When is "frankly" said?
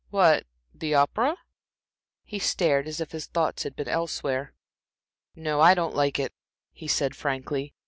7.15-7.75